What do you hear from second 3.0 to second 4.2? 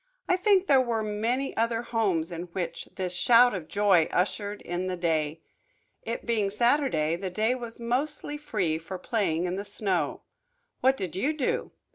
shout of joy